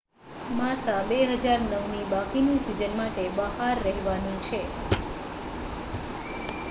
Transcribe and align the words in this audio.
માસા 0.51 1.01
2009 1.09 1.81
ની 1.89 2.07
બાકીની 2.07 2.57
સીઝન 2.61 2.97
માટે 2.97 3.27
બહાર 3.35 3.83
રહેવાની 3.83 4.35
છે 4.41 4.63